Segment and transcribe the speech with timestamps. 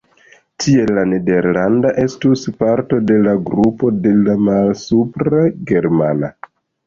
[0.63, 5.43] Tiel la nederlanda estus parto de la grupo de la malsupra
[5.73, 6.33] germana.